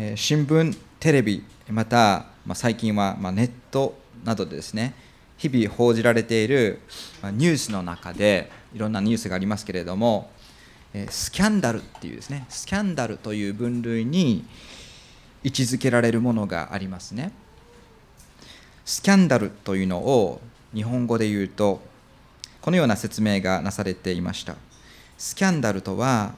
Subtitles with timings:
[0.00, 4.94] え新聞テレビまた、ま、最近は、ま、ネットなどでですね
[5.38, 6.78] 日々報じられている、
[7.20, 10.30] ま、ニュースの中でいろんなニュースがありますけれども、
[10.94, 14.44] えスキャンダルっていうですねスキャンダルという分類に
[15.42, 17.32] 位置づけられるものがありますね。
[18.84, 20.40] スキャンダルというのを
[20.74, 21.82] 日本語で言うと
[22.62, 24.54] このような説明がなされていました。
[25.16, 26.34] スキャンダルとは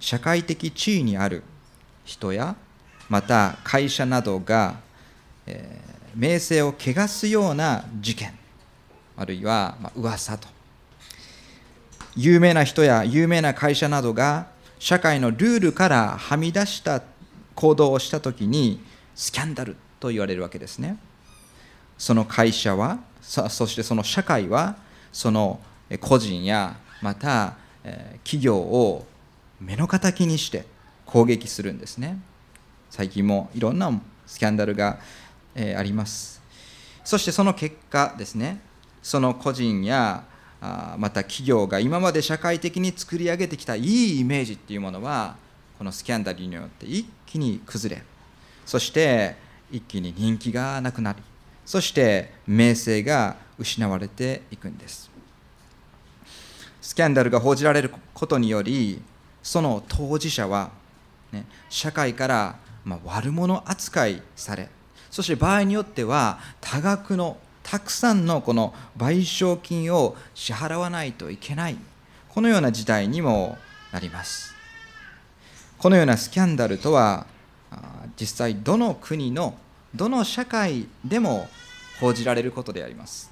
[0.00, 1.44] 社会的地位にある
[2.10, 2.56] 人や
[3.08, 4.80] また会社などが、
[5.46, 8.32] えー名声を汚すような事件
[9.16, 10.48] あるいは、まあ、噂と。
[12.16, 17.02] 有名な人や有名な会社などが社会のルールからはみ出した
[17.54, 18.82] 行動をしたときに
[19.14, 20.96] スキャンダルと言われるわけですね。
[21.98, 24.76] その会社はそそしてその社会は
[25.12, 25.60] その
[26.00, 27.54] 個人やまた
[27.84, 29.06] え企業を
[29.60, 30.64] 目の敵にして
[31.10, 32.18] 攻撃するんですね。
[32.88, 33.90] 最近もいろんな
[34.26, 34.98] スキャンダルが、
[35.54, 36.40] えーあります。
[37.04, 38.60] そしてその結果ですね。
[39.02, 40.24] その個人や
[40.60, 45.36] あまた企業が今まで社会的に作り上げてきたいいイメージっていうものは
[45.78, 48.02] このスキャンダルによって一気に崩れ
[48.66, 49.36] そして
[49.70, 51.22] 一気に人気がなくなり
[51.64, 55.10] そして名声が失われていくんです。
[56.82, 59.00] スキャンダルが報じられることにより
[59.42, 60.70] その当事者は、
[61.32, 64.68] ね、社会から、まあ、悪者扱いされ
[65.10, 71.76] そして場合によっては多額のたくさんのこの賠償金を支払わないといけない
[72.28, 73.58] このような事態にも
[73.92, 74.54] なります。
[75.78, 77.26] このようなスキャンダルとは
[78.18, 79.56] 実際どの国の
[79.94, 81.48] どの社会でも
[82.00, 83.30] 報じられることであります。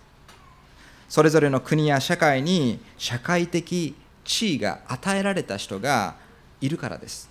[1.08, 6.16] それぞれの国や社会に社会的地位が与えられた人が
[6.60, 7.30] いるからです。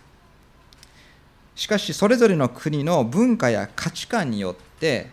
[1.58, 5.09] しかしそれぞれの国の文化や価値観によって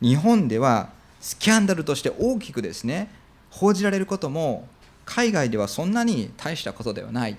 [0.00, 0.88] 日本では
[1.20, 3.10] スキャンダルとして大きくですね
[3.50, 4.66] 報じられることも
[5.04, 7.36] 海外ではそんなに大したことではない。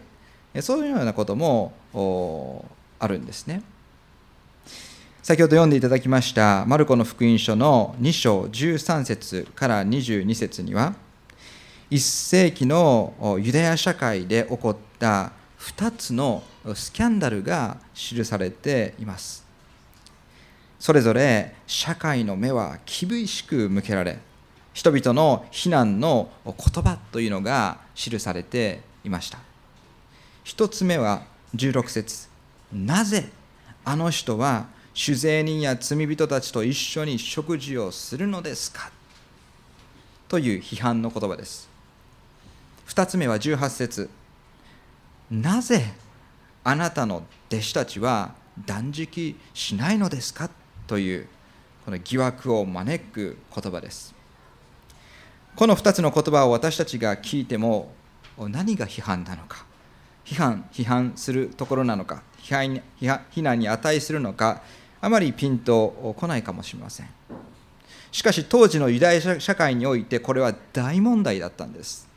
[0.62, 1.74] そういうようなことも
[2.98, 3.62] あるんですね。
[5.22, 10.96] 先ほど読んでいただきましたマルコの福音書の2章13節から22節には
[11.92, 16.44] 1世紀のユダヤ社会で起こった2つの
[16.74, 19.46] スキャンダルが記されています。
[20.80, 24.18] それぞれ社会の目は厳しく向けられ
[24.74, 29.40] 人々の非難の言葉というのが記されていました。
[30.46, 32.30] 一つ目は16節。
[32.72, 33.30] なぜ
[33.84, 38.92] あの人は酒税人や罪人たちと一緒に食事をするのですか？
[40.30, 41.68] という批判の言葉です。
[42.86, 44.10] 二つ目は18節。
[45.32, 45.94] なぜ
[46.64, 48.34] あなたの弟子たちは
[48.66, 50.50] 断食しないのですか
[50.88, 51.28] という
[51.86, 54.16] この疑惑を招く言葉です。
[55.56, 57.92] この2つの言葉を私たちが聞いても
[58.38, 59.66] 何が批判なのか。
[60.26, 62.24] 批判批判するところなのか。
[62.40, 64.62] 批判非難に値するのか。
[65.02, 67.10] あまりピンとこないかもしれません。
[68.12, 72.09] しかし当時のユダヤ社会においてこれは大問題だったんです。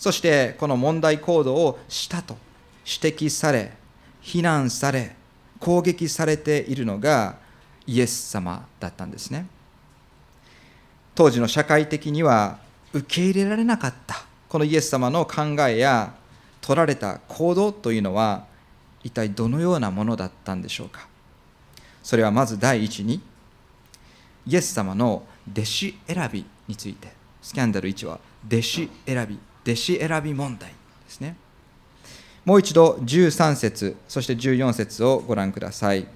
[0.00, 2.38] そしてこの問題行動をしたと。
[2.86, 3.74] 指摘され
[4.22, 5.14] 非難され
[5.60, 7.36] 攻撃されているのが
[7.86, 9.46] イエス様だったんですね。
[11.14, 12.58] 当時の社会的には
[12.94, 14.24] 受け入れられなかった。
[14.48, 16.14] このイエス様の考えや
[16.62, 18.46] 取られた行動というのは
[19.04, 21.06] 一体どのようなものだったんでしょうか。
[22.02, 23.20] それはまず第一に
[24.46, 27.12] イエス様の弟子選びについて。
[27.42, 30.74] スキャンダル1は弟子選び弟子選び問題で
[31.08, 31.36] すね。
[32.44, 36.06] もう一度13節そして14節をご覧ください。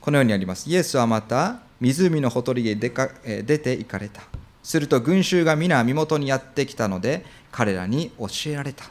[0.00, 0.68] このようにあります。
[0.68, 4.22] イエスはまた湖のほとりへ出か出て行かれた。
[4.62, 8.84] すると群衆が皆身元にやってきたので彼らに教えられた。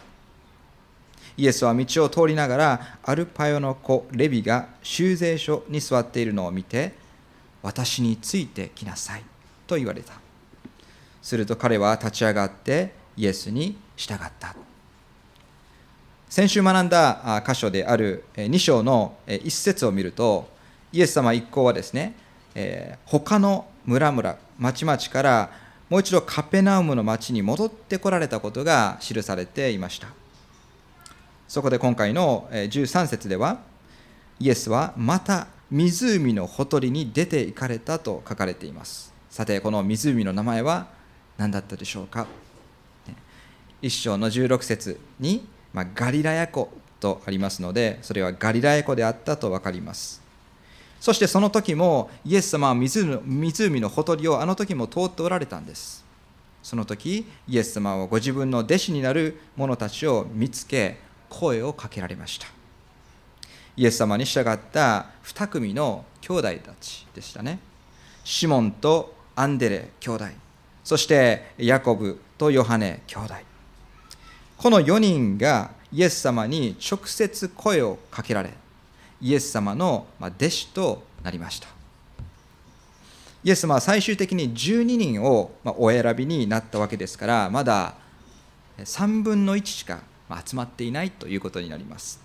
[1.38, 6.94] イエスは道を通りながらアルパヨの子レビが修税所に座っているのを見て
[7.62, 9.24] 私についてきなさい
[9.68, 10.27] と言われた。
[11.28, 14.56] すると彼は立ち上がってイエスに従った。
[16.30, 20.48] 先週学んだ箇所である2章の1節を見ると
[20.94, 22.16] イエス様一行はですね
[22.56, 25.52] え他の村々町々から
[25.90, 30.08] もう一度カペナウムの町に戻ってこられたことが記されていました。
[31.46, 33.60] そこで今回の13節では
[34.40, 39.14] イエスはまた湖のほとりに出て行かれたと書かれています。
[39.30, 40.96] さてこの湖の名前は
[41.38, 42.28] 何だったでしょうか？
[43.82, 46.70] 一章の16節に、まあ、ガリラヤ湖
[47.00, 50.22] とありますのでそれはガリラヤ湖であったと分かります。
[51.00, 56.04] そしてその時もイエス様は湖のほとりをあの時も通っておられたんです。
[56.64, 60.98] その時イエス様はご自分の弟子になる者たちを見つけ
[61.30, 62.48] 声をかけられました。
[63.76, 67.60] イエス様に従った2組の兄弟たちでしたね。
[68.24, 70.26] シモンとアンデレ兄弟。
[70.88, 73.34] そしてヤコブとヨハネ兄弟。
[74.56, 78.54] この4人がイエス様に直接声をかけられ
[79.20, 81.68] イエス様の弟子となりました。
[83.44, 87.96] イエス様は最終的に12人をお選びになったわけですからまだ
[88.78, 90.00] 3分の1しか
[90.46, 92.22] 集まっていないということになります。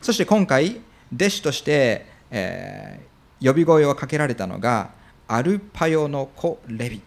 [0.00, 0.80] そして今回
[1.12, 3.00] 弟子として、え、
[3.42, 4.90] 呼び声をかけられたのが
[5.26, 7.02] アルパヨの子レビ。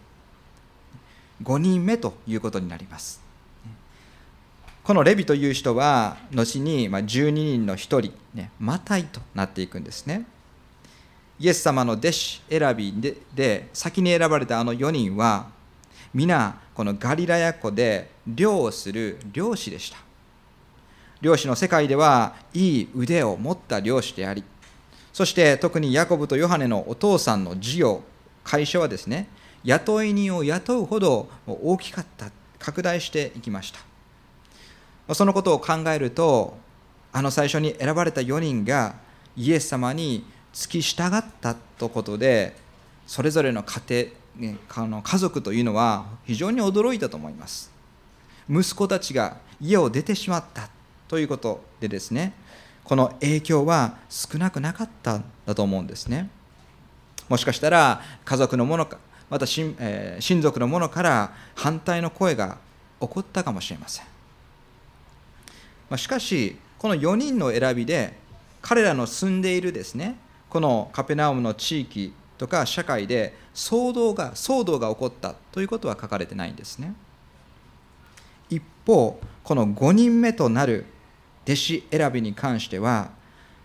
[1.42, 3.20] 5人目ということになります。
[4.84, 10.24] このレビという人は後に12人の1人、ね、マタイとなっていくんですね。
[11.38, 15.48] イエス様の弟子選びでで先に選ばれたあの4人は
[16.14, 20.06] 皆このガリラヤ湖で漁をする漁師でした。
[21.20, 24.44] 漁師の世界ではいい腕を持った漁師であり
[25.12, 28.02] そして特にヤコブとヨハネのお父さんの事業
[28.44, 29.28] 会社はですね
[29.66, 33.72] 雇い人を雇うほど大きかった拡大していきまし
[35.08, 35.14] た。
[35.14, 36.56] そのことを考えると
[37.12, 38.94] あの最初に選ばれた4人が
[39.36, 42.56] イエス様に付き従ったということで
[43.06, 47.72] それぞれの家庭家族というのは非常に驚いたと思います。
[48.48, 50.68] 息子たちが家を出てしまった
[51.08, 52.34] ということでですね
[52.84, 56.30] この影響は少なくなかったんだと思うんですね。
[57.28, 62.58] もしかしたら家族の者かまた親,、えー、親族の者から反対の声が
[63.00, 64.06] 起こったかもしれません。
[65.90, 68.14] まあしかしこの4人の選びで
[68.62, 70.16] 彼らの住んでいるですね
[70.48, 76.94] このカペナウムの地域とか社会で騒動が騒動が起こったということは書かれてないんですね。
[78.48, 80.86] 一方この5人目となる
[81.44, 83.10] 弟子選びに関しては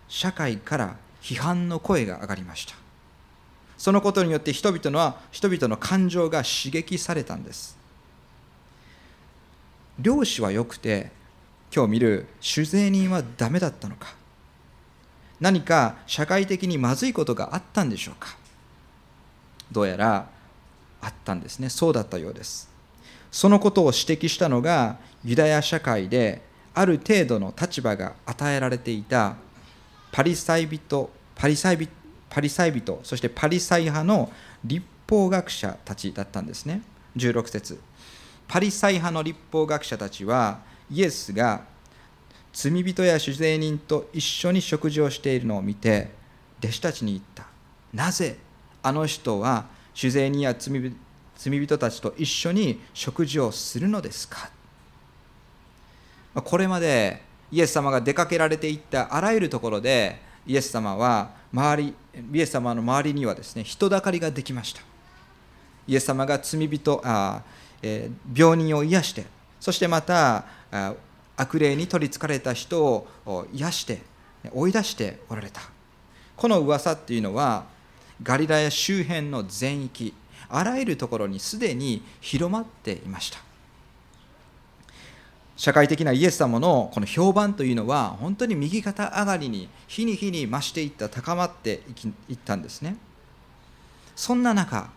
[0.07, 2.80] 社会から批判の声が上がりました。
[3.81, 7.75] そのことによって人々の人々の感情が刺激されたんです。
[9.97, 11.09] 漁師はよくて
[11.75, 14.13] 今日見る酒税人はダメだったのか。
[15.39, 18.37] 何か社会的にまずいことがあったんでしょうか。
[19.71, 20.27] どうやら
[21.01, 21.67] あったんですね。
[21.69, 22.69] そうだったようです。
[23.31, 26.43] そのことを指摘したのがユダヤ社会で
[26.75, 29.37] ある程度の立場が与えられていた
[30.11, 31.77] パリサイ人パリサイ
[32.31, 34.31] パリサイ人そしてパリサイ派の
[34.63, 36.81] 立法学者たちだったんですね。
[37.17, 37.79] 16節。
[38.47, 41.65] パリサイ派の立法学者たちはイエスが
[42.53, 46.09] 罪人や酒税人と一緒に食事をしているのを見て
[46.59, 47.45] 弟子たちに言った。
[47.93, 48.37] なぜ
[48.81, 50.79] あの人は酒税人や罪
[51.59, 54.49] 人たちと一緒に食事をするのですか？
[56.33, 61.93] これまでイエス様が出かけられていったあらゆるところでイエス様は周り
[62.33, 64.81] イエス様の周りにはですね人だかりができました。
[65.87, 67.41] イエス様が罪人あ、
[67.81, 69.25] えー、病人を癒して
[69.59, 70.45] そしてまた
[71.35, 73.07] 悪霊に取りつかれた人を
[73.53, 74.01] 癒して
[74.53, 75.61] 追い出しておられた。
[76.35, 77.65] この噂っていうのは
[78.23, 80.13] ガリラヤ周辺の全域
[80.49, 83.50] あらゆるところにすでに広まっていました。
[85.61, 91.81] 社会的なイエス様のこの評判というのは本当に右肩上がりに日に日に増していった高まって
[92.27, 92.95] いったんですね。
[94.15, 94.89] そんな中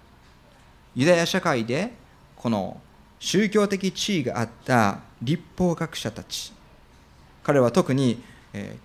[0.94, 1.92] ユダヤ社会で
[2.34, 2.80] この
[3.20, 6.54] 宗教的地位があった立法学者たち
[7.42, 8.22] 彼は特に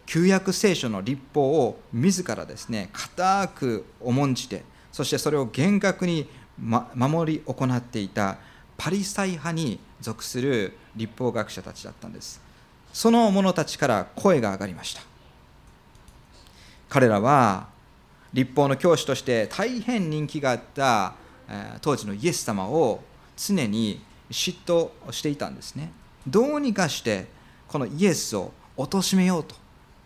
[0.05, 8.37] 旧約聖書の立法を自らですね固く重んじてそしてそれを厳格に守り行っていた
[8.77, 12.41] パリサイ派に属する立法学者たちだったんです。
[12.91, 15.01] その者たちから声が上がりました。
[16.89, 17.67] 彼らは
[18.33, 21.13] 立法の教師として大変人気があった
[21.81, 23.01] 当時のイエス様を
[23.37, 25.91] 常に嫉妬していたんですね。
[26.27, 27.27] どうにかして
[27.67, 29.55] このイエスを貶めようと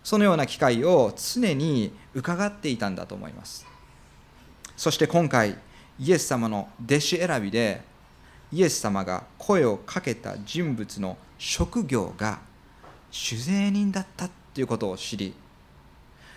[0.04, 3.66] そのような機会を常に伺っていたんだと思います。
[4.78, 5.58] そして今回
[6.00, 7.82] イエス様の弟子選びで
[8.54, 12.40] イエス様が声をかけた人物の職業が
[13.12, 15.34] 酒税人だったということを知り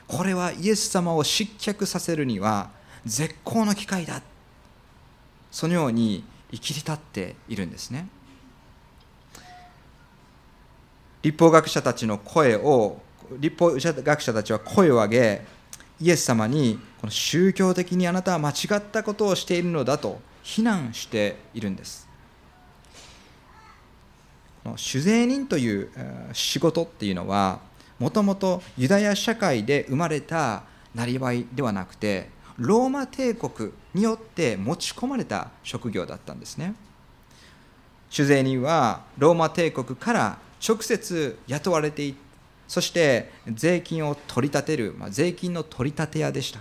[0.09, 2.71] これはイエス様を失脚させるには
[3.05, 4.23] 絶好の機会だ
[5.51, 8.09] そのように生きり立っているんですね。
[11.23, 13.01] 立法学者たちの声を
[13.39, 15.43] 立法学者たちは声を上げ
[16.01, 22.06] イエス様にこの宗教的にあなたは間違ったことをしているのだと非難しているんです。
[24.67, 25.91] の酒税人という
[26.33, 27.61] 仕事っていうのは
[27.99, 36.75] もともとユダヤ社会で生まれたなりわいではなくてローマ帝国によって持ち込まれた職業だったんですね。
[38.11, 42.15] 酒税人はローマ帝国から直接雇われてい
[42.69, 46.61] そして税金を取り立てる、まあ、税金の取り立て屋でした。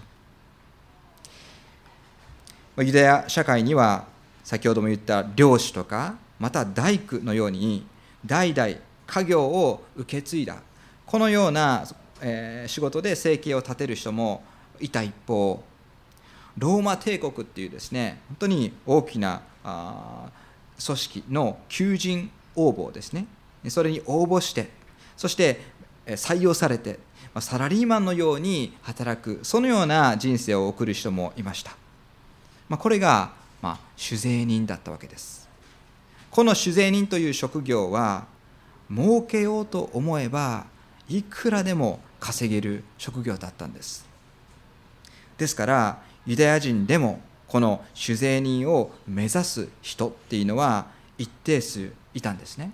[2.83, 4.05] ユダヤ社会には
[4.43, 7.87] 先ほども言った漁師とかまた大工のように
[8.25, 10.57] 代々家業を受け継いだ。
[11.05, 11.85] このような、
[12.21, 14.43] えー、仕事で生計を立てる人も
[14.79, 15.63] いた一方
[16.57, 20.29] ローマ帝国っていうですね本当に大きなあ
[20.83, 23.27] 組織の求人応募ですね。
[23.67, 24.69] それに応募して
[25.17, 25.59] そして
[26.05, 26.99] 採用されて
[27.39, 31.75] サラリーマンのように働くそのような人生を送る人もいました、
[32.69, 35.44] まあ、これが、まあ、酒税人だったわけです。
[36.35, 38.25] この酒税人という職業は
[38.93, 40.65] 儲けようと思えば
[41.07, 44.05] いくらでも稼げる職業だったんです。
[45.37, 50.87] ですからユダヤ人でもこの酒税人を目指す人っていうのは
[51.17, 52.73] 一定数いたんですね。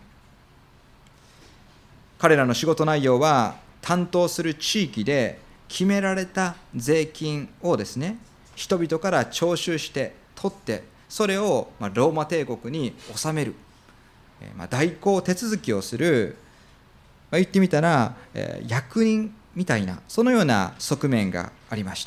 [2.17, 8.17] 彼らの仕事内容は担当する地域で決められた税金をですね
[8.55, 13.53] 人々から徴収して取ってそれをまローマ帝国に納める。
[14.69, 16.37] 代行手続きをする。
[17.29, 22.05] ま言ってみたらえ役人みたいなそのような側面がありまし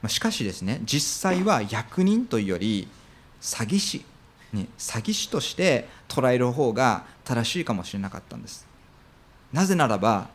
[0.00, 0.08] た。
[0.08, 2.86] しかしですね実際は役人というより
[3.40, 4.04] 詐欺師、
[4.52, 8.64] ね、詐欺師として捉える方が正しいかもしれなかったんです。
[9.52, 10.28] なぜならば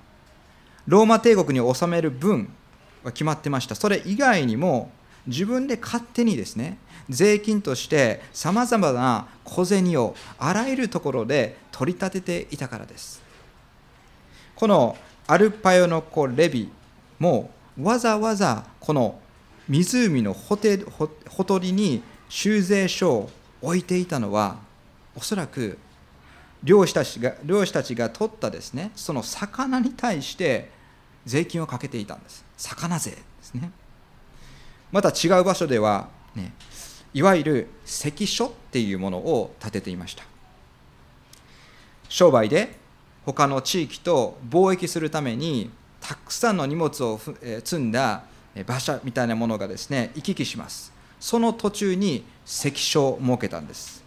[0.86, 2.50] ローマ帝国に治める分
[3.06, 3.76] は決まってました。
[3.76, 4.92] それ以外にも
[5.28, 6.78] 自分で勝手にですね
[7.10, 13.22] 税金としてさまざまな小銭をあらゆるところで取り立てていたからです。
[14.56, 16.70] このアルパヨの子レビ
[17.20, 17.50] も
[17.82, 19.20] わざわざこの
[19.68, 21.08] 湖のほてほ
[21.44, 23.30] とりに修税書を
[23.62, 24.58] 置いていたのは
[25.16, 25.78] おそらく
[26.64, 30.70] 漁師たちが漁師たちが取ったですねその魚に対して
[31.26, 32.46] 税金をかけていたんです。
[32.58, 33.72] 魚税ですね。
[34.94, 36.54] また違う場所では、ね、
[37.16, 40.24] いわゆる関所っていうものを建てていました。
[42.08, 42.76] 商売で
[43.26, 47.20] 他の地域と貿易するためにたくさんの荷物を
[47.64, 48.24] 積んだ
[48.56, 50.94] 馬車みたいなものがですね行き来します。
[51.20, 54.04] その途中に関所を設けたんです。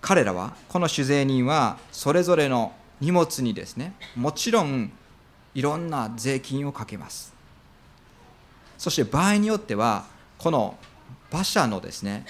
[0.00, 4.92] 彼らはこの酒税人はそれぞれの荷物にですねもちろん
[5.54, 7.34] いろんな税金をかけます。
[8.78, 10.06] そして場合によっては
[10.38, 10.76] この
[11.30, 12.26] 馬車のですね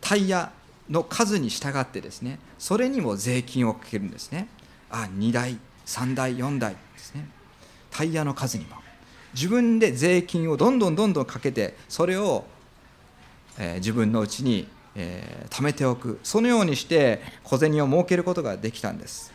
[0.00, 0.52] タイヤ
[0.88, 4.48] の数に従ってですねそれにも税金をかけるんですね。
[4.90, 7.28] あ2台3台4台ですね。
[7.90, 8.76] タイヤの数にも。
[9.34, 12.44] 自分で税金をどんどんどんどんかけてそれを、
[13.58, 16.20] え、自分のうちに、え、貯めておく。
[16.22, 19.32] そのようにして小銭を儲けることができたんです。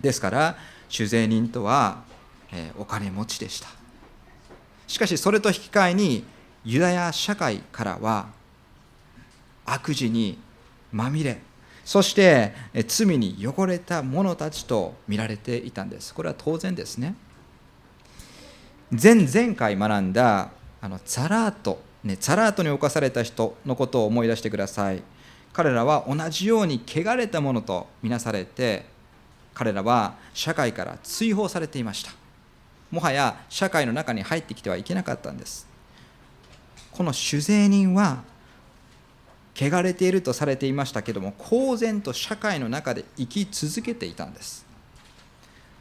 [0.00, 0.56] ですから
[0.88, 2.04] 酒税人とは、
[2.52, 3.68] え、お金持ちでした。
[4.86, 6.24] しかしそれと引き換えに
[6.64, 8.28] ユダヤ社会からは
[9.64, 10.38] 悪事に
[10.92, 11.40] まみれ
[11.86, 12.52] そして
[12.88, 16.12] 罪に汚れた者たちと見られていたんです。
[16.12, 17.14] これは当然ですね。
[18.90, 20.50] 前々回学んだ
[20.80, 25.02] あのザラート、ね、ザラートに侵された人のことを思い出してください。
[25.52, 28.84] 彼らは同じように汚れたものとみなされて
[29.54, 32.10] 彼らは社会から追放されていました。
[32.96, 35.68] もはや社会の中に入ってきてはいけなかったんです。
[36.92, 38.22] この酒税人は
[39.54, 44.64] 汚れているとされていましたけども公然と社会の中で生き続けていたんです。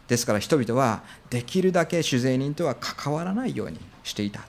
[0.09, 4.41] ですから人々はできるだけ酒税人とは関わらないようにしていた。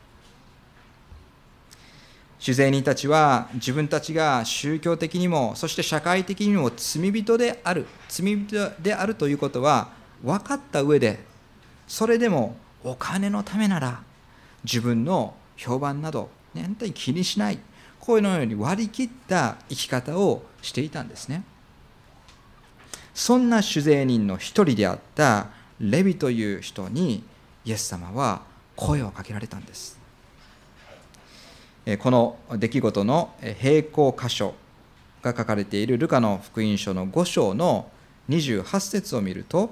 [2.40, 9.88] 酒税人たちは自分たちが宗教的にもそして社会的にも罪人である罪人であるということは
[10.24, 11.35] 分かった上で
[11.86, 14.02] それでもお金のためなら
[14.64, 17.58] 自分の評判など本当に気にしない
[18.00, 21.42] こういうのように割り切った生き方をしていたんですね。
[23.14, 25.48] そんな酒税人の一人であった
[25.80, 27.24] レビという人に
[27.64, 28.42] イエス様は
[28.76, 29.98] 声をかけられたんです。
[31.98, 34.54] この出来事の並行箇所
[35.22, 37.90] が書かれているルカの福音書の5章の
[38.28, 39.70] 28節を見ると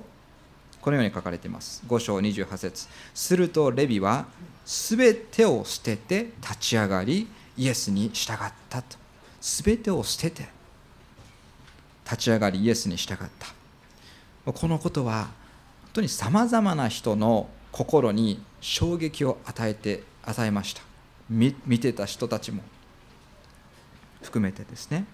[0.85, 1.83] このように書かれています。
[1.89, 2.89] 5章28節。
[3.15, 4.27] するとレビは
[4.67, 7.27] 全てを捨てて立ち上がり
[7.57, 8.37] イエスに従っ
[8.69, 8.99] たと。
[9.41, 10.47] 全てを捨てて
[12.05, 14.53] 立ち上がりイエスに従った。
[14.53, 20.83] このことは本当にさまざまな人の心に衝撃を与えて与えました。
[21.31, 22.63] 見てた人たちも。
[24.21, 25.07] 含めてですね。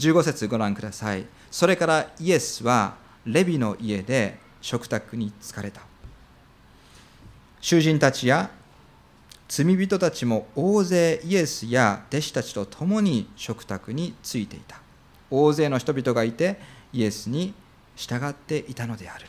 [0.00, 1.26] 15節ご覧ください。
[1.48, 5.82] それからイエスはレビの家で食卓に疲れた。
[7.60, 8.50] 囚人たちや
[9.48, 14.80] 罪人たちも大勢イエスや弟子たちと共に食卓についていた。
[15.30, 16.60] 大勢の人々がいて
[16.92, 17.52] イエスに
[17.96, 19.26] 従っていたのである。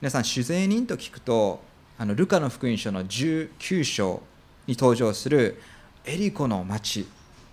[0.00, 1.60] 皆さん酒税人と聞くと
[1.98, 4.22] あのルカの福音書の19章
[4.66, 5.60] に登場する
[6.04, 7.08] エリコの町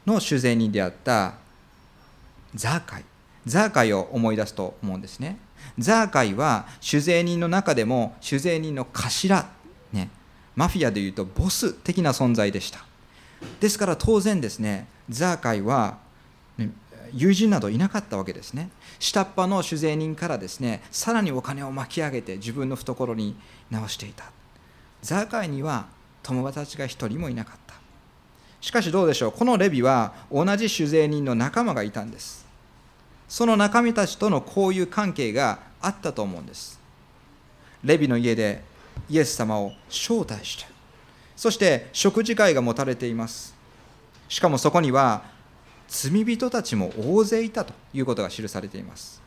[0.06, 1.36] の酒税人であった
[2.54, 3.06] ザーカイ。
[3.46, 5.40] ザーカイを思い出すと思うんですね。
[5.78, 9.50] ザーカイは酒税人の中でも酒税人の頭、
[9.92, 10.10] ね、
[10.56, 12.86] マフィアでいうとボス的な存在でした。
[13.60, 15.98] ですから当然ですねザーカイは、
[17.14, 18.70] 友人などいなかったわけですね。
[19.00, 23.36] 下っ端の酒税人からですねさらにお金を巻き上げて自分の懐に
[23.70, 24.26] 直していた。
[25.02, 25.88] ザーカイには
[26.24, 27.76] 友達が一人もいなかった。
[28.62, 32.45] しかしどうでしょうこのレビは同じ酒税人の仲間がいたんです。
[33.28, 36.80] その仲間たちとの交友関係があったと思うんです。
[37.84, 38.64] レビの家で
[39.10, 40.66] イエス様を招待して
[41.36, 43.54] そして食事会が持たれています。
[44.30, 45.24] しかもそこには
[45.88, 49.22] 罪人たちも大勢いたということが記されています。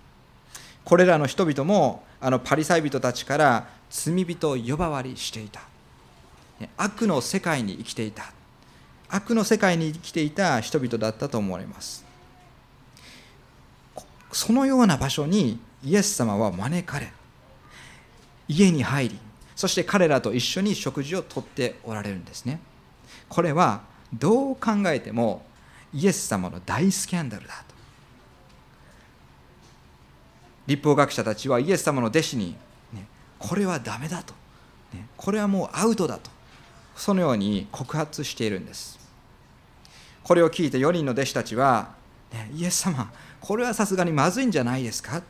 [0.84, 5.60] これらの人々もあのパリサイ人たちから罪人を呼ばわりしていた。
[6.76, 8.32] 悪の世界に生きていた。
[9.10, 12.07] 悪の世界に生きていた人々だったと思われます。
[14.32, 17.12] そのような場所にイエス様は招かれ
[18.48, 19.18] 家に入り
[19.58, 22.60] そして彼らと一緒に食事をとっておられるんですね。
[23.28, 23.80] これは
[24.12, 25.42] どう考えても
[25.92, 27.74] イエス様の大スキャンダルだと。
[30.68, 32.54] 立法学者たちはイエス様の弟子に、
[32.92, 33.08] ね、
[33.40, 34.32] これはダメだと、
[34.94, 36.30] ね、これはもうアウトだと。
[36.94, 38.96] そのように告発しているんです。
[40.22, 41.96] これを聞いて4人の弟子たちは、
[42.32, 45.22] ね、イエス様これはさすがにまずいんじゃないですか、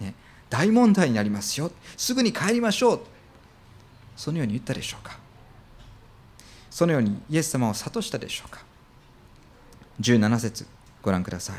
[0.00, 0.14] ね、
[0.50, 1.70] 大問題になりますよ。
[1.96, 3.00] すぐに帰りましょう。
[4.16, 5.18] そのように言ったでしょうか？
[6.70, 8.62] そのようにイエス様を諭したでしょうか
[10.00, 10.66] ？17節
[11.02, 11.56] ご覧ください。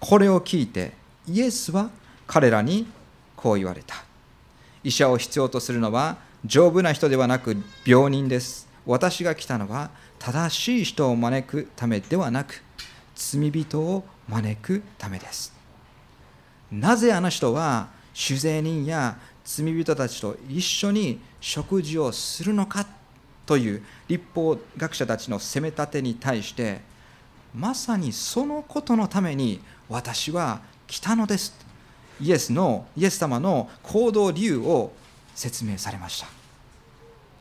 [0.00, 0.92] これを聞いて
[1.26, 1.90] イエスは
[2.26, 2.86] 彼らに
[3.36, 4.04] こう言われた。
[4.84, 8.68] 医者を必要とするのは丈夫な人ではなく病人です。
[8.84, 12.62] 私が来たのは正しい人を招くためではなく
[13.30, 15.52] 罪人を招くためです。
[16.72, 22.86] なぜあの人は酒税人や罪人たちと一緒に食事をするのか
[23.46, 26.80] という立法学者たちの責め立てに対して
[27.54, 31.54] まさにそのことのために私は来たのです。
[32.20, 34.92] イエスのイエス様の行動理由を
[35.34, 36.28] 説明されました。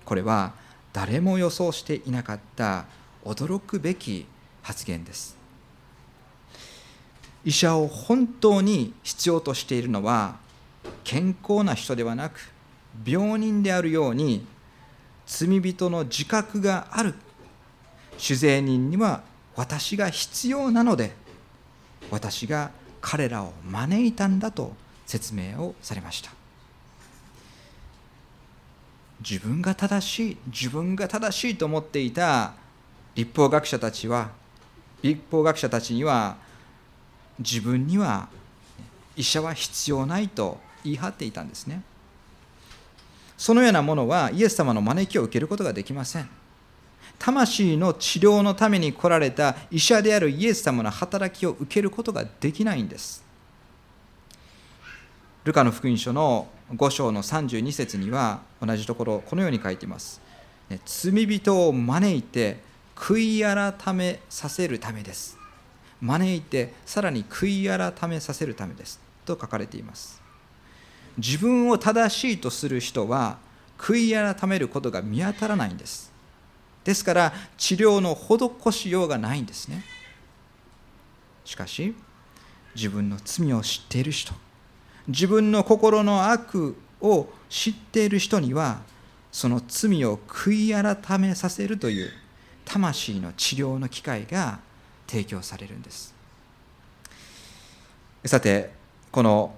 [0.06, 0.54] これは
[0.94, 2.86] 誰も予想していなかった
[3.24, 4.26] 驚くべき
[4.62, 5.41] 発言です。
[7.44, 10.36] 医者を本当に必要としているのは
[11.04, 12.52] 健康な人ではなく
[13.06, 14.46] 病人であるように
[15.26, 17.16] 罪人の自覚がある。
[18.18, 19.24] 酒税人には
[19.56, 21.14] 私が必要なので
[22.12, 24.74] 私が彼らを招いたんだと
[25.08, 26.32] 説明をされました。
[29.28, 32.54] 自分が正しい自分が正しいと思っていた
[33.16, 34.30] 立法学者たちは
[35.02, 36.38] 立法学者たちには
[37.40, 38.30] 自分には
[39.16, 41.82] 医者は必要ないと言い張っていたんですね。
[43.38, 46.30] そのようなものはイエス様の招きを受けることができません。
[47.18, 53.24] 魂の治療のために来られた医者であるイエス様の働きを受けることができないんです。
[55.44, 60.22] ルカの福音書の5章の32節には同じところこのように書いています、
[60.86, 62.60] 罪人を招いて
[62.96, 65.41] 悔い改めさせるためです。
[66.02, 70.22] 招いてさらに悔い改めさせるためですと書かれています。
[71.18, 73.38] 自分を正しいとする人は
[73.78, 76.12] 悔い改めることが見当たらないんです。
[76.84, 79.84] ですから治療の施しようがないんですね。
[81.46, 81.94] しかし
[82.76, 84.34] 自分の罪を知っている人
[85.08, 88.82] 自分の心の悪を知っている人には
[89.32, 92.12] その罪を悔い改めさせるという
[92.66, 94.60] 魂の治療の機会が
[95.12, 96.16] 提供されるんです。
[98.24, 98.72] さて
[99.12, 99.54] この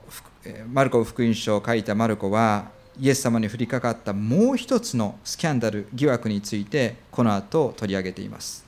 [0.72, 8.66] マルコ福音書を書いたマルコはイエス様に降りかかったもう一つのスキャンダル疑惑についてこの後取り上げています。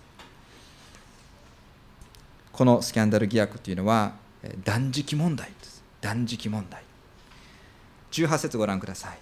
[2.52, 4.14] このスキャンダル疑惑というのは
[4.64, 5.84] 断食問題です。
[6.02, 6.84] 断食問題。
[8.12, 9.18] 18節ご覧ください。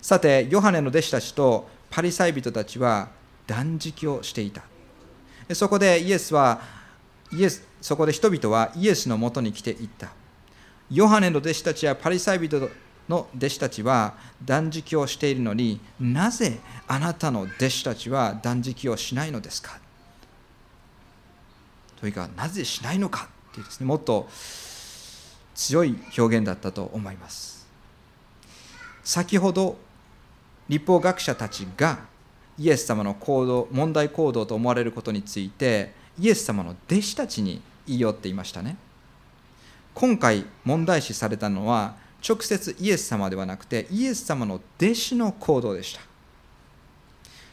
[0.00, 3.08] さてヨハネの弟子たちとパリサイ人たちは
[3.46, 4.62] 断食をしていた。
[5.52, 6.81] そこでイエスは
[7.32, 10.12] イエスそこで人々はイエスのもとに来ていった。
[10.90, 12.70] ヨハネの弟子たちやパリサイ人
[13.08, 14.14] の弟子たちは
[14.44, 19.80] 断食をしているのになぜあなたの弟子たちは断食をしないのですか？
[22.00, 24.28] というかなぜしないのかっていうですねもっと
[25.54, 27.66] 強い表現だったと思います。
[29.02, 29.78] 先ほど
[30.68, 32.00] 立法学者たちが
[32.58, 38.76] イエス様の行動問題行動と思われることについてイエス様の弟子たちに言い寄っていましたね。
[39.94, 41.96] 今回問題視されたのは
[42.26, 46.00] 直接イエス様ではなくてイエス様の弟子の行動でした。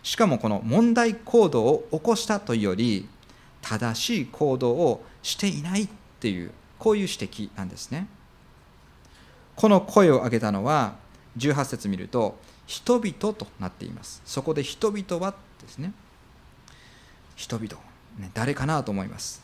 [0.04, 3.08] しかもこの問題行動を起こしたというより
[3.62, 8.08] 正しい行動をしていないっていうこういう指摘なんですね。
[9.56, 10.96] この声を上げたのは
[11.38, 14.22] 18節見ると人々となっています。
[14.26, 15.92] そこで人々はですね
[17.40, 17.70] 人々、
[18.34, 19.42] 誰かなと思います。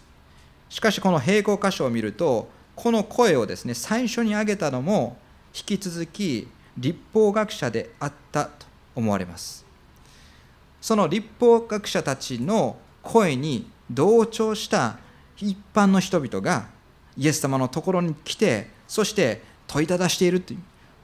[0.69, 5.17] しかしこの並行箇所を見るとこの声をですね最初に挙げたのも
[5.55, 6.47] 引き続き
[6.77, 9.65] 立法学者であったと思われます。
[10.81, 14.97] その立法学者たちの声に同調した
[15.37, 16.67] 一般の人々が
[17.17, 20.59] イエス様のところに来てそして問いただしているという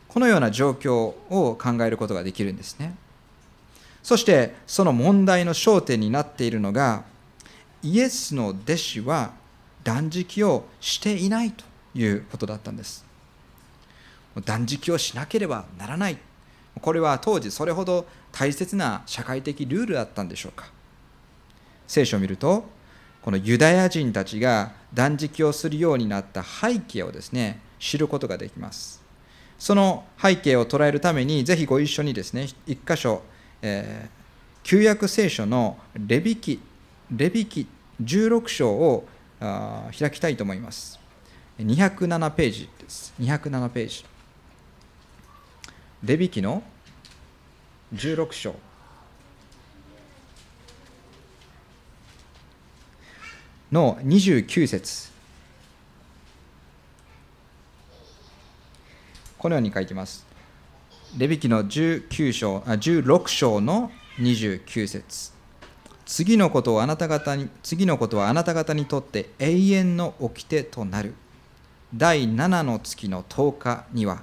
[0.07, 2.95] このような状況を考えることができるんですね。
[4.03, 7.03] そしてその問題の焦点になっているのが
[7.83, 9.31] イエスの弟子は
[9.83, 11.63] 断食をしていないと
[11.95, 13.05] いうことだったんです。
[14.45, 16.17] 断食をしなければならない。
[16.79, 20.65] これは当時それほど大切な社会的ルールだったんでしょうか。
[21.87, 22.65] 聖書を見ると
[23.21, 29.01] このユダヤ人たちが断食をするようになった背景をですね知ることができます。
[29.59, 33.21] その背景を捉えるためにぜひご一緒にですね一箇所、
[33.61, 34.09] えー、
[34.63, 36.59] 旧約聖書のレビキ
[37.11, 37.67] レビキ
[38.01, 39.05] 16章を
[39.39, 40.97] 開きたいと思います。
[41.59, 43.13] 207ページです。
[43.19, 44.05] 207ページ。
[46.03, 46.63] レビキの
[47.93, 48.55] 16章。
[53.71, 55.11] の29節。
[59.37, 60.25] このように書いてます。
[61.17, 65.40] レビキの19章あ16章の29節。
[66.11, 71.13] 次のことをあなた方に次のことはあなた方にとって永遠の掟となる。
[71.95, 74.21] 第7の月の10日には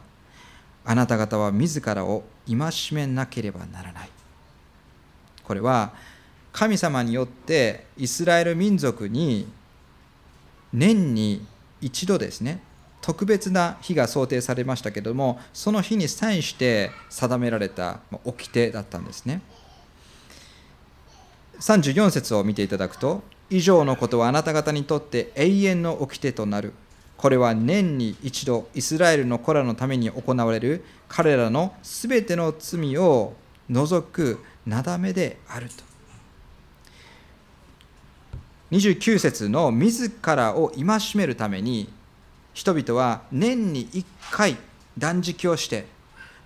[0.85, 4.11] あなた方は自らを戒めなければならない。
[5.43, 5.95] これは
[6.53, 9.49] 神様によってイスラエル民族に
[10.75, 11.47] 年に
[11.81, 12.61] 一度ですね
[13.01, 19.41] 特別な日が想定されましたけどもその日に際して定められた掟だったんですね。
[21.61, 26.73] 34節を見ていただくと以上のことはあなた方にとって永遠の掟となる。
[27.17, 33.35] これは年に一度イスラエルの子らのために行われる彼らのすべての罪を
[33.69, 35.89] 除くなだめであると。
[38.71, 41.89] 29節の自らを戒めるために
[42.53, 44.57] 人々は年に1回
[44.97, 45.87] 断食をして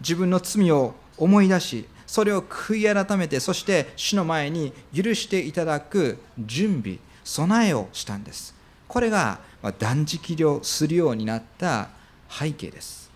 [0.00, 8.54] 自分の罪を思い出しそれを悔い改めてそして主の前に許していただく準備備えをしたんです。
[8.86, 9.40] これが
[9.78, 11.88] 断食をするようになった
[12.28, 13.10] 背景です。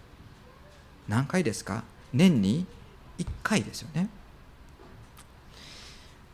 [1.06, 1.84] 何回ですか？
[2.14, 2.64] 年に
[3.18, 4.08] 1回ですよね。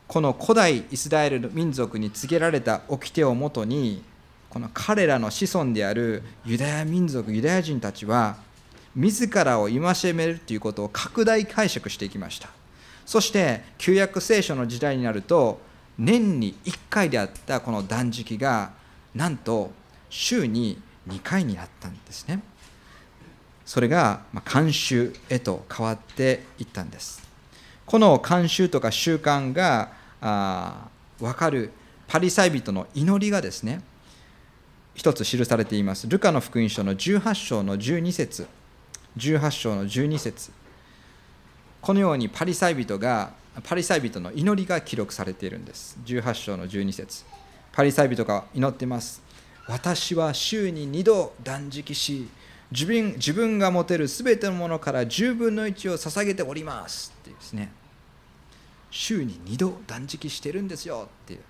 [0.07, 4.05] この古代イスラエルの民族に告げられた掟をもとに
[4.49, 8.37] この彼らの子孫であるユダヤ民族ユダヤ人たちは
[8.95, 12.49] 自らを戒めるということを拡大解釈していきました。
[13.07, 15.61] そして旧約聖書の時代になると
[15.99, 18.73] 年に1回であったこの断食が
[19.15, 19.73] なんと
[20.09, 22.43] 週に2回になったんですね。
[23.65, 27.23] それが慣習へと変わっていったんです。
[27.87, 31.71] この慣習とか習慣があ分かる
[32.07, 33.81] パリサイ人の祈りがですね
[34.95, 36.07] 一つ記されています。
[36.07, 38.47] ルカの福音書の18章の12節。
[39.17, 40.51] 18章の12節。
[41.81, 43.33] このようにパリサイ人が
[43.65, 45.99] パリサイ人の祈りが記録されているんです。
[46.07, 47.25] 18章の12節。
[47.73, 49.23] パリサイ人が祈っています。
[49.67, 52.29] 私は週に2度断食し
[52.71, 57.13] 自分自分が持てるすべてのものから10分の1を捧げております。
[57.21, 57.71] っていうですね。
[58.91, 61.09] 週に2度断食してるんですよ。
[61.25, 61.41] っていう。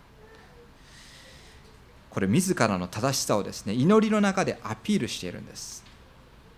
[2.10, 5.84] これ自らの正しさをですね祈りの中でアピールしているんです。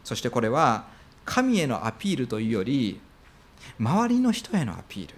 [0.02, 0.86] そしてこれは
[1.24, 3.00] 神へのアピールというより
[3.78, 5.14] 周りの人へのアピール。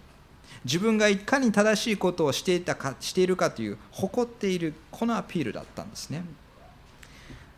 [0.65, 6.25] 自分がいかに正しいことをしていたかしているかという誇っているこのアピールだったんですね。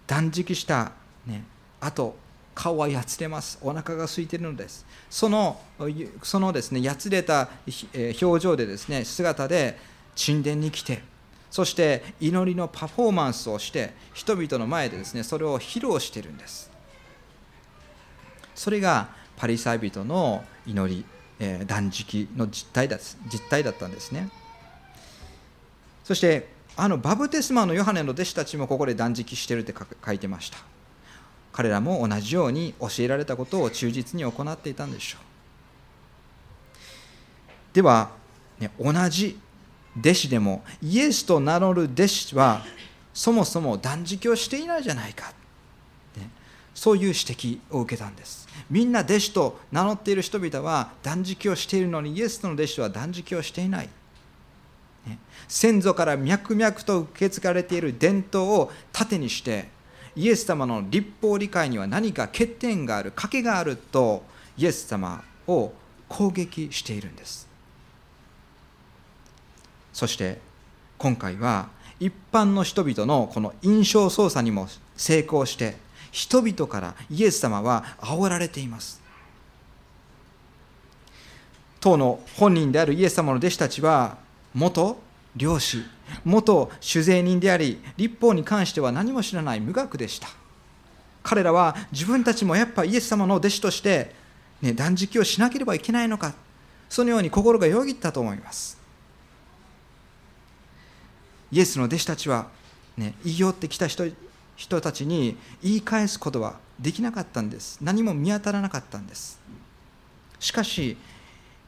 [0.06, 0.92] 断食した、
[1.26, 1.44] ね、
[1.80, 2.16] あと
[2.54, 3.58] 顔はやつれます。
[3.62, 4.84] お腹が空いているのです。
[5.08, 5.60] その
[6.22, 7.48] そのですねやつれた
[8.20, 9.78] 表情でですね姿で
[10.16, 11.02] 神殿に来て
[11.50, 16.67] そして祈りのパフォーマンスをして人々の前でですねそれを披露しているんです。
[18.58, 21.04] それがパリサイ人の祈り
[21.38, 22.98] え断食の実態だ
[23.32, 24.28] 実態だったんですね。
[26.02, 29.72] そしてあのバブテスマのヨハネの弟子たちもここで断食してるって
[30.04, 30.58] 書いてました。
[31.52, 35.20] 彼らも同じように教えられたことを忠実に行っていたんでしょう。
[37.74, 38.10] では、
[38.58, 39.38] ね、同じ
[40.00, 42.64] 弟子でもイエスと名乗る弟子は
[43.14, 45.32] そもそも断食をしていないじゃないか、
[46.78, 48.46] そういう指摘を受けたんです。
[48.70, 53.88] みんな弟子と名乗っている人々は断食をしているのにイエスの弟子は断食をしていない、
[55.04, 59.66] ね、先祖から脈々と受け継がれている伝統を盾にして
[60.14, 64.22] イエス様の立法理解には何か欠点がある賭けがあると
[64.56, 65.72] イエス様を
[66.08, 67.48] 攻撃しているんです。
[69.92, 70.38] そして
[70.96, 79.00] 今回は一般の人々のこの印象操作にも成功して人々からイエス様は煽られています。
[81.80, 84.18] 当の本人であるイエス様の弟子たちは
[84.52, 85.00] 元
[85.36, 85.84] 漁師
[86.24, 90.28] 元酒税人であり立法に関しては何も知らない無学でした。
[91.22, 94.14] 彼らは自分たちもやっぱイエス様の弟子として、
[94.62, 96.34] ね、断食をしなければいけないのか。
[96.88, 98.78] そのように心がよぎったと思います。
[101.52, 102.48] イエスの弟子たちは、
[102.96, 104.04] ね、言い寄ってきた人
[104.58, 107.78] 人たちに言い返すことはできなかったんです。
[107.80, 109.38] 何も見当たらなかったんです。
[110.40, 110.96] しかし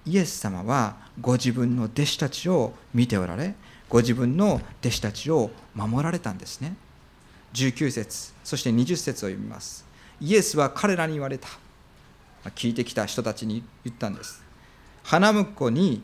[0.05, 3.55] イエス様はご自分の弟子たちを見ておられ
[3.89, 6.75] ご自分の弟子たちを守られたんですね。
[7.55, 9.85] 19節そして20節を読みます。
[10.21, 11.49] イエスは彼らに言われた。
[12.57, 14.43] 聞いてきた人たちに言ったんです。
[15.05, 16.03] 花婿に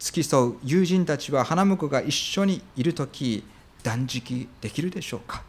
[0.00, 3.44] 付き添う友人たちは花婿が一緒にいる時
[3.84, 5.44] 断食できるでしょうか？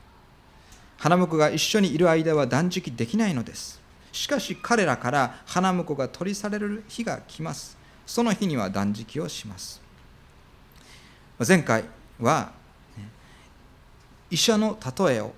[0.97, 3.81] 花婿が一緒にいる間は断食できないのです。
[4.12, 7.77] しかし彼らから花婿が取り去れる日が来ます。
[8.05, 9.81] その日には断食をします。
[11.45, 11.84] 前回
[12.19, 12.51] は
[14.29, 15.34] 医者の例えを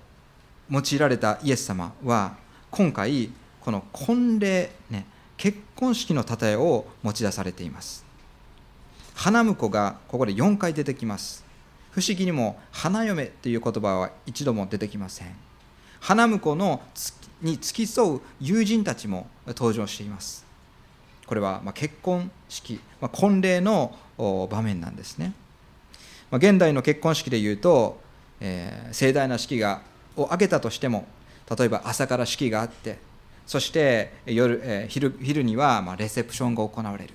[0.70, 2.36] 用いられたイエス様は
[2.70, 8.04] 今回この婚礼、ね、結婚式の例えを持ち出されています。
[9.14, 11.44] 花婿がここで4回出てきます。
[11.90, 15.47] 不思議にも花嫁という言葉は一度も出てきません。
[16.00, 16.82] 花婿の
[17.42, 20.44] に付き添う友人たちも登場しています。
[21.26, 25.34] これはま結婚式、まあ、婚礼の場面なんですね、
[26.30, 28.00] まあ、現代の結婚式でいうと、
[28.40, 29.82] えー、盛大な式が
[30.16, 31.06] を挙げたとしても
[31.54, 32.98] 例えば朝から式があって
[33.46, 37.14] そして夜、えー、昼昼にはまレセプションが行われる。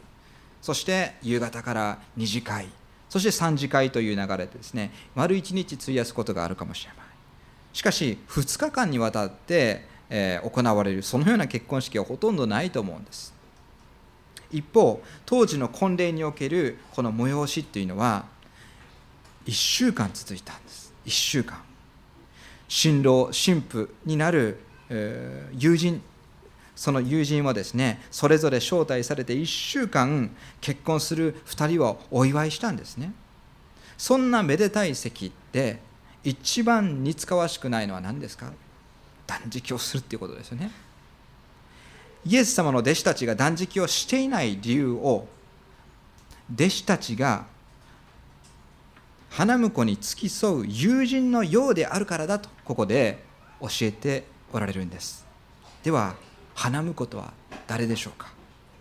[0.62, 2.67] そして夕方から2次会。
[3.13, 7.03] そして3次会という流れでですね丸1日費やすことがあるかもしれない
[7.73, 13.33] しかし2日間にわたって、えー、行われるそのような結婚式はほとんどないと思うんです。
[14.51, 18.25] 一方当時の婚礼におけるこの催しっていうのは
[19.47, 20.93] 1週間続いたんです。
[21.05, 21.62] 1週間。
[22.67, 24.59] 新郎新婦になる、
[24.89, 26.01] えー、友人。
[26.75, 33.13] その友人はですねそれぞれ招待されて1週間結婚する2人をお祝いしたんですね。
[33.97, 35.79] そんなめでたい席で
[36.23, 38.51] 一番似つかわしくないのは何ですか？
[39.27, 40.71] 断食をするっていうことですよね。
[42.25, 45.27] イエス様の弟子たちが断食をしていない理由を
[46.53, 47.45] 弟子たちが
[49.29, 53.23] 花婿に付き添う友人のようであるからだとここで
[53.59, 55.25] 教えておられるんです。
[55.83, 56.15] では
[56.55, 57.33] 花婿とは
[57.67, 58.31] 誰でしょうか？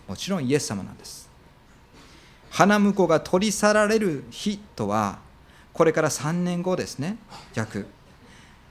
[0.06, 1.28] もちろんイエス様なんです。
[2.50, 5.18] 花婿が取り去られる日とは
[5.72, 7.16] これから3年後ですね。
[7.54, 7.86] 逆。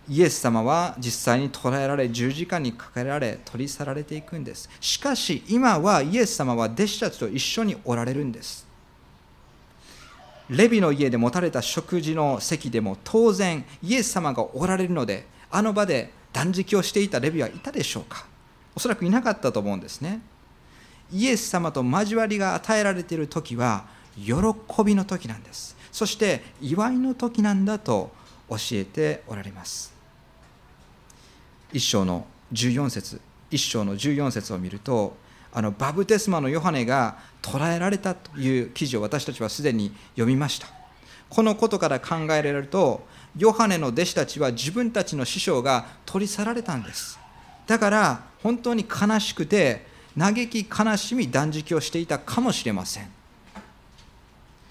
[0.10, 4.70] イエス様は実際に捕らえられ十字架にかけられ取り去られていくんです。
[4.80, 8.68] しかし今はイエス様は弟子たちと一緒におられるんです。
[10.50, 18.26] レビの家で持たれた食事の席でも当然イエス様がおられるのであの場で断食をしていたレビはいたでしょうか。
[18.76, 20.22] おそらくいなかったと思うんですね。
[21.14, 23.86] イエス様と交わりが与えられている時は
[24.18, 24.34] 喜
[24.84, 25.78] びの時なんです。
[25.92, 28.12] そして祝いの時なんだと
[28.50, 29.94] 教えておられます。
[31.74, 35.16] 一章の14節一章の14節を見ると
[35.54, 40.68] あのバブテスマのヨハネが捕らえられたという記事を私たちはすでに読みました。
[41.30, 43.06] このことから考えられると
[43.38, 47.20] ヨハネの弟子たちは自分たちの師匠が取り去られたんです。
[47.68, 49.86] だから本当に悲しくて
[50.18, 53.21] 嘆き悲しみ断食をしていたかもしれません。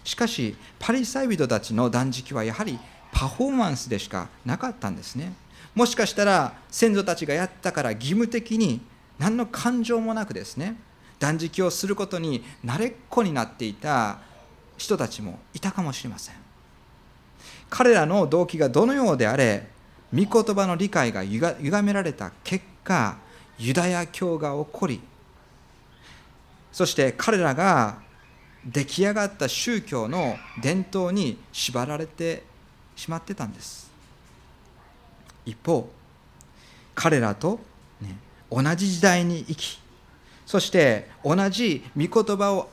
[0.04, 2.78] しかしパリサイ人たちの断食はやはり
[3.12, 5.32] パフォーマンスでしかなかったんですね。
[5.74, 8.80] もしかしたら先祖たちがやったから義務的に
[9.18, 10.76] 何の感情もなくですね
[11.18, 14.18] 断食をすることに慣れっこになっていた
[14.78, 16.34] 人たちもいたかもしれません。
[17.68, 19.68] 彼らの動機がどのようであれ
[20.12, 23.16] 御言葉の理解が歪められた結果
[23.58, 25.00] ユダヤ教が起こり
[26.72, 27.98] そして彼らが
[28.64, 32.42] 出来上がった宗教の伝統に縛られて
[32.96, 33.90] しまってたんです。
[35.46, 35.88] 一方
[36.94, 37.59] 彼らと、
[38.01, 38.16] ね、
[38.51, 39.81] 同じ時代に生き
[40.44, 42.68] そして同じ御言葉を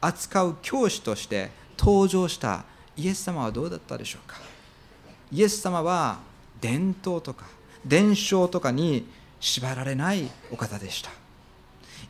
[0.00, 2.64] 扱う教師として登場した
[2.96, 4.36] イエス様はどうだったでしょうか。
[5.32, 6.18] イエス様は
[6.60, 7.46] 伝統とか
[7.86, 9.06] 伝承とかに
[9.38, 11.19] 縛られないお方でした。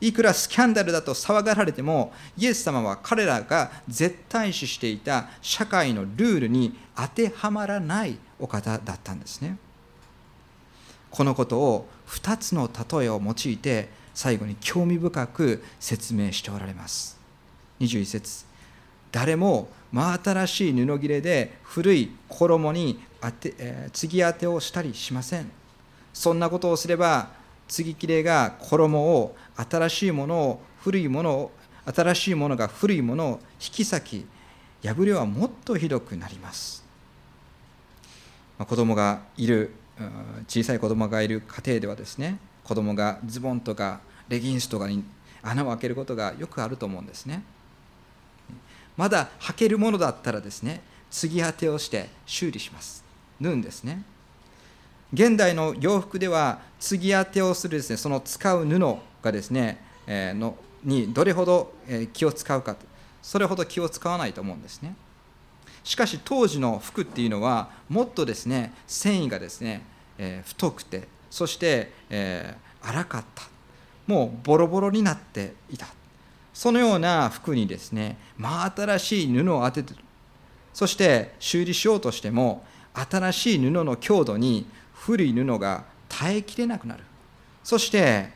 [0.01, 9.59] いくらスキャンダルだと騒がられてもイエス様は彼らが絶対視していた社会のルールに当てはまらないお方だったんですね。
[11.11, 17.19] このことを2つの例えを用いて最後に興味深く説明しておられます。
[17.81, 18.45] 21節。
[19.13, 25.51] 誰も真新しい布切れで古い衣に当て、えー、継ぎ当てをしたりしません。
[26.13, 27.31] そんなことをすれば
[27.69, 29.37] 継ぎ切れが衣を
[29.69, 31.51] 新しいものを古いものを
[31.85, 34.27] 新しいものが古いものを引き裂き
[34.83, 36.85] 破れはもっとひどくなります、
[38.59, 39.73] まあ、子供がいる
[40.49, 45.05] 小さい子供がいる家庭ではですね子供がズボンとかレギンスとかに
[45.43, 47.43] 穴を開けることがよくあると思うんですね。
[48.97, 53.03] まだ履けるものだったらですね継ぎ当てをして修理します。
[53.41, 54.05] 縫うんですね。
[55.13, 61.73] 現代の洋服では継ぎ当てをするですねその使う布がですね、え、のにどれほど
[62.13, 62.77] 気を使うか
[63.23, 64.95] それほど気を使わないと思うんですね。
[65.85, 69.83] しかし当時の服っていうのはもっとですね繊維がですね、
[70.19, 73.45] え、太くてそして、え、荒かった。
[74.07, 75.87] もうボロボロになっていた。
[76.53, 79.95] そのような服にですね真新しい布を当てて
[80.75, 87.05] そして修理しようとしても新しい布の強度に古い布が耐えきれなくなる。
[87.63, 88.31] そして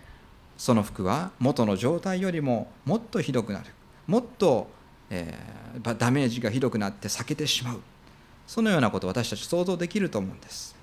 [0.64, 3.66] その服は元の状態よりももっとひどくなる。
[4.07, 4.70] もっと、
[5.11, 7.83] えー、ダメージがひどくなって避けてしまう。
[8.46, 10.74] そのようなこと私たち想像できると思うんです。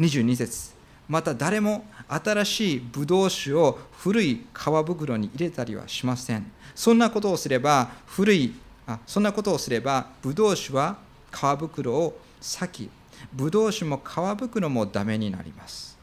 [0.00, 0.72] 22節。
[1.06, 6.50] また誰も新しいブドウ酒を古い皮袋に入れたりはしません。
[6.74, 8.54] そんなことをすれば古い
[8.86, 10.96] あそんなことをすればブドウ酒は
[11.30, 12.90] 皮袋を裂き
[13.34, 15.93] ブドウ酒も皮袋もダメになります。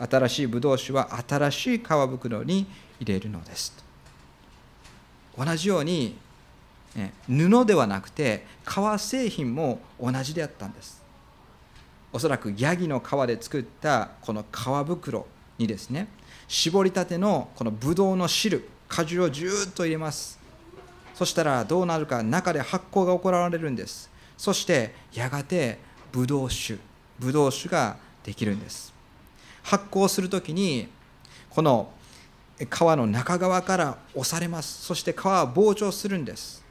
[0.00, 2.66] 新しいブドウ酒は新しい皮袋に
[2.98, 3.74] 入れるのです。
[5.36, 6.16] 同じように
[7.28, 11.00] 布ではなくて革製品も同じであったんです。
[12.12, 15.26] おそらくヤギの皮で作ったこの皮袋
[15.58, 16.08] にですね
[16.48, 20.40] 絞りたてのこのブドウの汁果汁をじゅーっと入れます。
[21.14, 24.10] そしたらどうなるか中で発酵が行われるんです。
[24.36, 25.78] そしてやがて
[26.10, 26.78] ブドウ酒
[27.18, 28.92] ブドウ酒ができるんです。
[29.62, 30.88] 発酵する時に
[31.48, 31.92] この
[32.58, 34.84] 皮の中側から押されます。
[34.84, 36.64] そして皮は膨張するんです。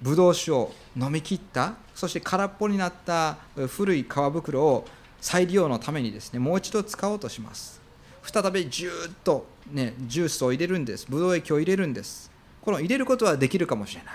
[0.00, 1.74] ブドウ酒を飲み切った。
[1.94, 3.36] そして空っぽになった
[3.68, 4.86] 古い皮袋を
[5.20, 7.80] 再利用のためにですねもう一度使おうとします。
[8.22, 11.06] 再びジューッと、ね、ジュースを入れるんです。
[11.08, 12.30] ブドウ液を入れるんです。
[12.62, 14.14] この入れることはできるかもしれない。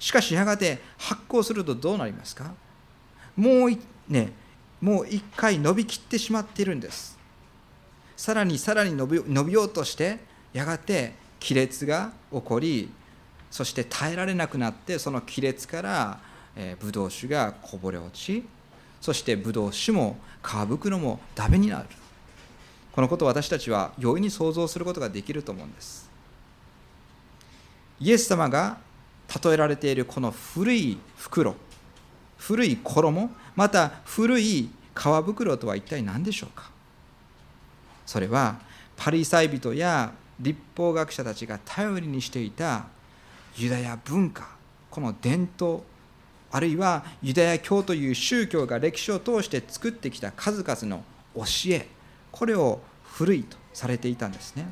[0.00, 2.52] しかしやがて発酵するとどうなりますか？
[3.36, 3.70] もう
[4.08, 4.32] ね
[4.80, 7.18] もう一回伸びきってしまっているんです。
[8.16, 10.18] さらにさらに伸び伸びようとして
[10.52, 12.90] やがて亀裂が起こり
[13.50, 16.20] そして耐えられなくなってその亀裂から、
[16.80, 18.44] ブドウ酒がこぼれ落ち
[19.00, 21.86] そしてブドウ酒も皮袋もダメになる。
[22.92, 26.10] このことを私たちは容易に想像することができると思うんです。
[28.00, 28.78] イエス様が
[29.44, 31.54] 例えられているこの古い袋。
[32.38, 36.70] 古い衣また古い皮袋とは一体何でしょうか？
[38.06, 38.56] それは
[38.96, 42.86] パリサイ人や立法学者たちが頼りにしていた
[43.56, 44.48] ユダヤ文化
[44.90, 45.82] この伝統
[46.50, 51.42] あるいはユダヤ教という宗教が歴史を通して作ってきた数々の教
[51.74, 51.88] え
[52.32, 54.66] これを古いとされていたんですね。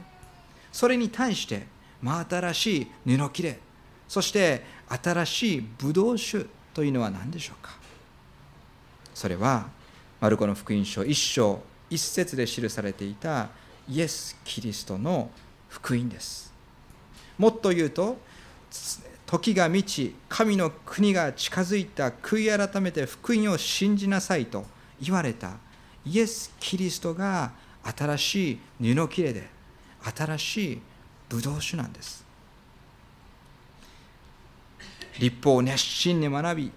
[0.73, 1.67] それに対して
[2.01, 3.59] 真新しい布切れ
[4.09, 6.47] そして新しいブドウ酒
[6.77, 7.73] というのは何でしょうか？
[9.15, 9.69] それは
[10.21, 13.49] マルコの福音書1章1節で記されていた
[13.89, 15.31] イエス・キリストの
[15.71, 16.53] 福音です。
[17.39, 18.19] もっと言うと
[19.25, 24.67] 時が満ち神の国が近づいた悔い改めて福音を信じなさいと
[25.01, 25.53] 言われた
[26.05, 27.53] イエス・キリストが
[27.97, 29.49] 新しい布切れで
[30.15, 30.81] 新しい
[31.31, 32.26] ブドウ酒なんです。
[35.19, 36.73] 立法を熱心に学び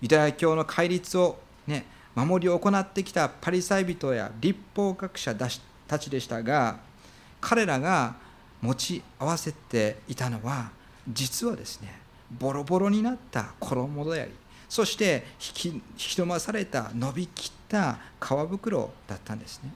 [0.00, 1.84] ユダヤ教の戒律を、ね、
[2.14, 6.78] 守りを行ってきたパリサイ人や立法学者たちでしたが
[7.40, 8.14] 彼らが
[8.60, 10.70] 持ち合わせていたのは
[11.08, 11.98] 実はですね
[12.30, 14.32] ボロボロになった衣であり
[14.68, 19.72] そして引き引き止まされた伸びきった皮袋だったんですね。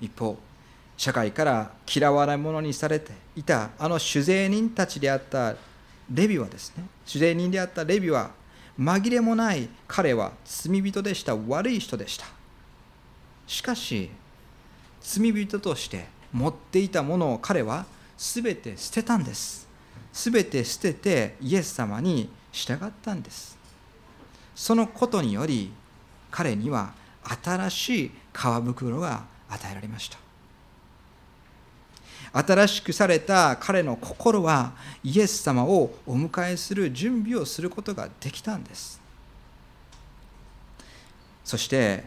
[0.00, 0.36] 一方
[0.96, 5.56] 社会から嫌われ者にされていたあの酒税人たちであった
[6.10, 8.30] レビはですね酒税人であったレビは
[8.78, 11.36] 紛れもない彼は罪人でした。
[11.36, 12.26] 悪い人でした。
[13.46, 14.10] しかし
[15.00, 17.86] 罪人として持っていたものを彼は
[18.18, 19.68] 全て捨てたんです。
[20.12, 23.56] 全て捨ててイエス様に従ったんです。
[24.54, 25.72] そのことにより
[26.30, 26.94] 彼には
[27.42, 30.23] 新しい皮袋が与えられました。
[32.34, 34.72] 新しくされた彼の心は
[35.04, 39.00] イエス様をお迎えする準備をすることができたんです。
[41.44, 42.02] そして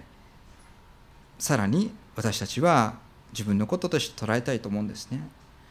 [1.39, 2.95] さらに私たちは
[3.31, 5.21] 自分のこととして捉えたいと思うんですね。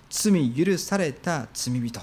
[0.09, 2.01] 罪許された罪人。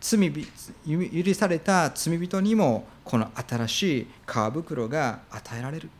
[0.00, 5.90] 罪許された罪人にもこの新しい皮袋が与えられる。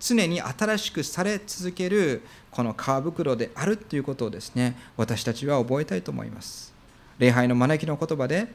[0.00, 6.74] 常に新しくされ続けるこの皮袋であるということをですね私たちは覚えたいと思います。
[7.18, 8.48] 礼拝の招きの言葉で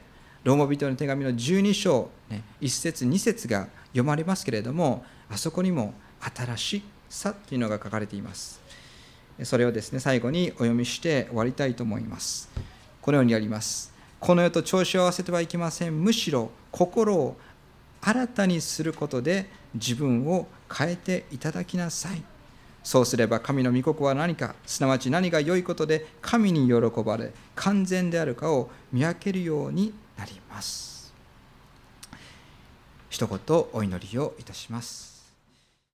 [0.44, 8.60] ローマ人の手紙の12章、ね、1節2節が読まれますけれどもあそこにも新しさというのが書かれています。
[9.44, 12.48] それをですね最後にお読みして終わりたいと思います。
[13.00, 13.92] このようにあります。
[14.20, 16.00] この世と調子を合わせてはいけません。
[16.00, 17.36] むしろ心を
[18.04, 22.22] 新たにすることで自分を変えていただきなさい。
[22.82, 31.14] そうすれば神の御国は何かすなわち何が良いことで神に喜ばれ完全であるかを見分けるようになります。
[33.08, 35.11] 一言お祈りをいたします。